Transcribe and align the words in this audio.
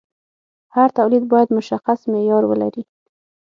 هر 0.75 0.89
تولید 0.97 1.23
باید 1.31 1.49
مشخص 1.57 1.99
معیار 2.13 2.43
ولري. 2.45 2.83